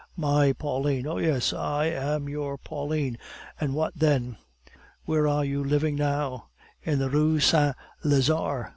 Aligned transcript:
"My 0.17 0.51
Pauline" 0.51 1.05
"Oh 1.07 1.19
yes, 1.19 1.53
I 1.53 1.85
am 1.85 2.27
your 2.27 2.57
Pauline 2.57 3.19
and 3.59 3.75
what 3.75 3.93
then?" 3.95 4.37
"Where 5.05 5.27
are 5.27 5.45
you 5.45 5.63
living 5.63 5.93
now?" 5.95 6.47
"In 6.81 6.97
the 6.97 7.07
Rue 7.11 7.39
Saint 7.39 7.75
Lazare. 8.03 8.69